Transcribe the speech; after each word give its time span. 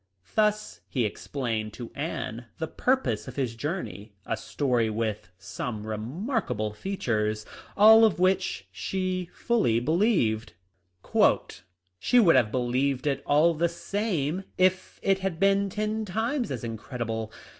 Thus 0.33 0.81
he 0.87 1.05
explained 1.05 1.73
to 1.73 1.91
Anne 1.93 2.47
the 2.57 2.65
purpose 2.67 3.27
of 3.27 3.35
his 3.35 3.53
journey— 3.55 4.15
a 4.25 4.35
story 4.35 4.89
with 4.89 5.29
some 5.37 5.85
remarkable 5.85 6.73
features, 6.73 7.45
all 7.77 8.03
of 8.03 8.17
which 8.17 8.67
she 8.71 9.29
fully 9.31 9.79
believed. 9.79 10.53
"She 11.99 12.17
would 12.19 12.35
have 12.35 12.51
believed 12.51 13.05
it 13.05 13.21
all 13.27 13.53
the 13.53 13.69
same 13.69 14.43
if 14.57 14.99
it 15.03 15.19
had 15.19 15.39
been 15.39 15.69
ten 15.69 16.03
times 16.05 16.49
as 16.49 16.63
incredible. 16.63 17.31